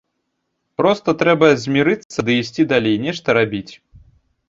Проста 0.81 1.09
трэба 1.21 1.47
змірыцца 1.65 2.19
ды 2.31 2.41
ісці 2.43 2.67
далей, 2.75 3.01
нешта 3.09 3.27
рабіць. 3.43 3.69